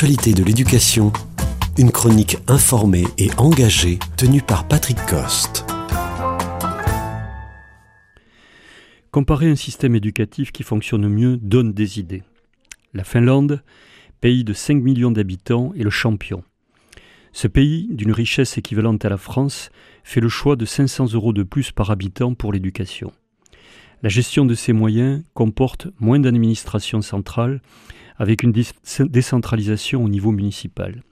[0.00, 1.12] De l'éducation,
[1.76, 5.66] une chronique informée et engagée tenue par Patrick Coste.
[9.10, 12.22] Comparer un système éducatif qui fonctionne mieux donne des idées.
[12.94, 13.62] La Finlande,
[14.22, 16.44] pays de 5 millions d'habitants, est le champion.
[17.32, 19.68] Ce pays, d'une richesse équivalente à la France,
[20.02, 23.12] fait le choix de 500 euros de plus par habitant pour l'éducation.
[24.02, 27.60] La gestion de ces moyens comporte moins d'administration centrale,
[28.16, 31.02] avec une décentralisation au niveau municipal.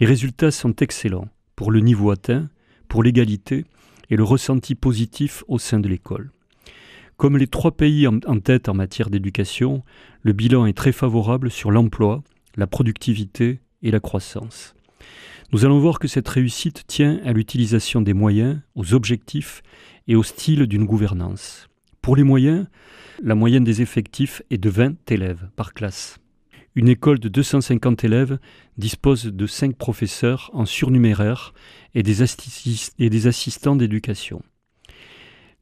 [0.00, 2.48] Les résultats sont excellents pour le niveau atteint,
[2.88, 3.66] pour l'égalité
[4.08, 6.30] et le ressenti positif au sein de l'école.
[7.18, 9.82] Comme les trois pays en tête en matière d'éducation,
[10.22, 12.22] le bilan est très favorable sur l'emploi,
[12.56, 14.74] la productivité et la croissance.
[15.52, 19.62] Nous allons voir que cette réussite tient à l'utilisation des moyens, aux objectifs
[20.06, 21.67] et au style d'une gouvernance.
[22.08, 22.64] Pour les moyens,
[23.22, 26.16] la moyenne des effectifs est de 20 élèves par classe.
[26.74, 28.38] Une école de 250 élèves
[28.78, 31.52] dispose de 5 professeurs en surnuméraire
[31.94, 32.22] et des,
[33.26, 34.40] assistants d'éducation.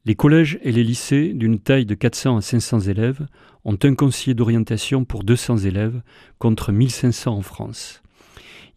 [0.05, 3.27] Les collèges et les lycées d'une taille de 400 à 500 élèves
[3.65, 6.01] ont un conseiller d'orientation pour 200 élèves
[6.39, 8.01] contre 1500 en France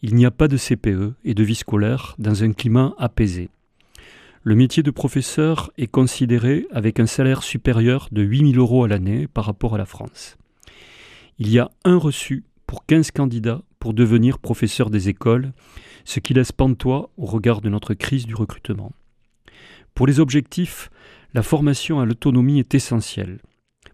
[0.03, 3.51] il n'y a pas de CPE et de vie scolaire dans un climat apaisé.
[4.43, 9.29] Le métier de professeur est considéré avec un salaire supérieur de 8000 euros à l'année
[9.29, 10.39] par rapport à la France.
[11.39, 15.53] Il y a un reçu pour 15 candidats pour devenir professeur des écoles,
[16.07, 18.93] ce qui laisse pantois au regard de notre crise du recrutement.
[19.95, 20.89] Pour les objectifs,
[21.35, 23.41] la formation à l'autonomie est essentielle.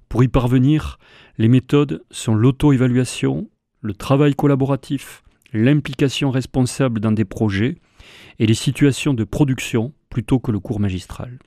[0.08, 1.00] Pour y parvenir,
[1.38, 7.78] les méthodes sont l'auto-évaluation, le travail collaboratif, l'implication responsable dans des projets
[8.38, 11.38] et les situations de production plutôt que le cours magistral.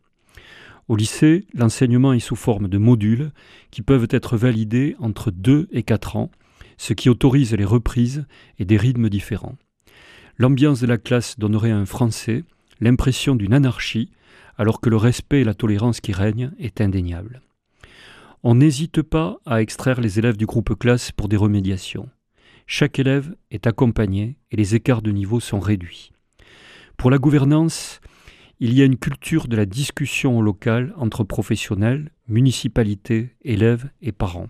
[0.89, 3.31] Au lycée, l'enseignement est sous forme de modules
[3.72, 6.30] qui peuvent être validés entre 2 et 4 ans,
[6.78, 8.28] ce qui autorise les reprises
[8.59, 9.56] et des rythmes différents.
[10.38, 12.44] L'ambiance de la classe donnerait à un français
[12.80, 14.11] l'impression d'une anarchie,
[14.56, 17.42] alors que le respect et la tolérance qui règnent est indéniable.
[18.43, 22.08] On n'hésite pas à extraire les élèves du groupe classe pour des remédiations.
[22.67, 26.11] Chaque élève est accompagné et les écarts de niveau sont réduits.
[26.98, 27.99] Pour la gouvernance,
[28.61, 34.11] il y a une culture de la discussion au local entre professionnels, municipalités, élèves et
[34.11, 34.49] parents.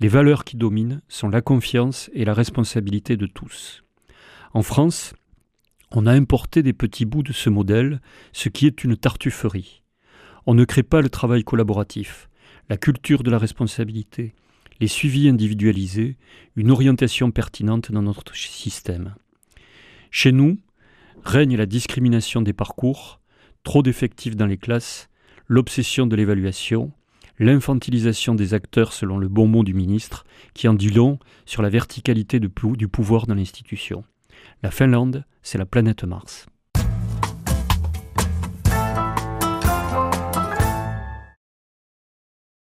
[0.00, 3.82] Les valeurs qui dominent sont la confiance et la responsabilité de tous.
[4.52, 5.14] En France,
[5.90, 8.00] on a importé des petits bouts de ce modèle,
[8.32, 9.82] ce qui est une tartufferie.
[10.46, 12.28] On ne crée pas le travail collaboratif,
[12.68, 14.34] la culture de la responsabilité,
[14.80, 16.18] les suivis individualisés,
[16.54, 19.16] une orientation pertinente dans notre système.
[20.12, 20.58] Chez nous,
[21.24, 23.20] règne la discrimination des parcours,
[23.64, 25.08] trop d'effectifs dans les classes,
[25.48, 26.92] l'obsession de l'évaluation,
[27.38, 31.70] l'infantilisation des acteurs selon le bon mot du ministre, qui en dit long sur la
[31.70, 34.04] verticalité du pouvoir dans l'institution.
[34.62, 36.46] La Finlande, c'est la planète Mars.